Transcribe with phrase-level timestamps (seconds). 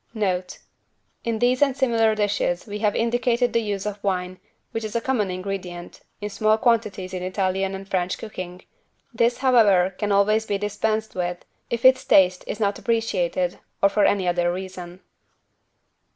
[0.15, 0.57] =Note.=
[1.23, 4.39] In these and similar dishes we have indicated the use of wine,
[4.71, 8.63] which is a common ingredient, in small quantities in Italian and French cooking.
[9.13, 14.03] This, however, can always be dispensed with if its taste is not appreciated, or for
[14.05, 15.01] any other reason.